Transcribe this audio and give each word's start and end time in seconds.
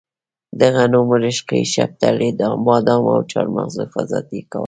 د 0.59 0.61
غنمو، 0.75 1.15
رشقې، 1.23 1.61
شپتلې، 1.73 2.29
بادامو 2.65 3.09
او 3.15 3.21
چارمغزو 3.31 3.79
حفاظت 3.85 4.25
یې 4.35 4.41
کاوه. 4.51 4.59